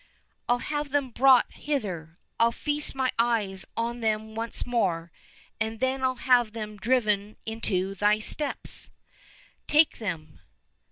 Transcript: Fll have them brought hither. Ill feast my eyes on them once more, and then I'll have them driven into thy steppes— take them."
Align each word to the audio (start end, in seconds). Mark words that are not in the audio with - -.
Fll 0.49 0.61
have 0.61 0.89
them 0.89 1.11
brought 1.11 1.51
hither. 1.53 2.17
Ill 2.39 2.51
feast 2.51 2.95
my 2.95 3.11
eyes 3.19 3.65
on 3.77 3.99
them 3.99 4.33
once 4.33 4.65
more, 4.65 5.11
and 5.59 5.79
then 5.79 6.01
I'll 6.03 6.15
have 6.15 6.53
them 6.53 6.77
driven 6.77 7.37
into 7.45 7.93
thy 7.93 8.17
steppes— 8.17 8.89
take 9.77 9.99
them." 9.99 10.39